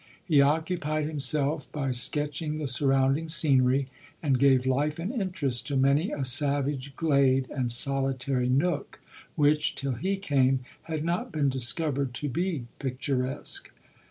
[0.25, 3.85] He occupied himself by sketching the surround ing scenery,
[4.23, 8.99] and gave life and interest to many a savage glade and solitary nook,
[9.35, 13.69] which, till he came, had not been discovered to be picturesque.